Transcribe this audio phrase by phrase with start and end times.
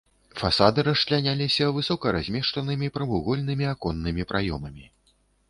[0.41, 4.85] Фасады расчляняліся высока размешчанымі прамавугольнымі аконнымі праёмамі.